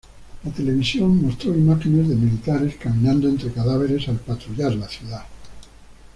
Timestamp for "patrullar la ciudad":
4.17-5.25